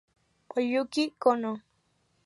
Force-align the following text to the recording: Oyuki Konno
Oyuki 0.57 1.03
Konno 1.21 1.51